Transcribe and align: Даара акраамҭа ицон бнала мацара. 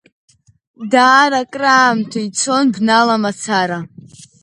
Даара 0.91 1.39
акраамҭа 1.43 2.19
ицон 2.27 2.65
бнала 2.73 3.15
мацара. 3.21 3.79